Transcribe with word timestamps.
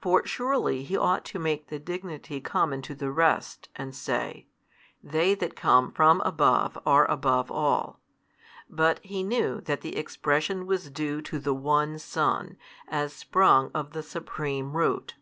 For 0.00 0.26
surely 0.26 0.82
he 0.82 0.96
ought 0.96 1.24
to 1.26 1.38
make 1.38 1.68
the 1.68 1.78
dignity 1.78 2.40
common 2.40 2.82
to 2.82 2.92
the 2.92 3.12
rest, 3.12 3.68
and 3.76 3.94
say, 3.94 4.48
They 5.00 5.32
that 5.36 5.54
come 5.54 5.92
from 5.92 6.20
above 6.22 6.76
are 6.84 7.08
above 7.08 7.52
all. 7.52 8.00
But 8.68 8.98
he 9.04 9.22
knew 9.22 9.60
that 9.60 9.82
the 9.82 9.96
expression 9.96 10.66
was 10.66 10.90
due 10.90 11.22
to 11.22 11.38
the 11.38 11.54
One 11.54 12.00
Son, 12.00 12.56
as 12.88 13.12
sprung 13.12 13.70
of 13.72 13.92
the 13.92 14.02
Supreme 14.02 14.72
Root. 14.76 15.14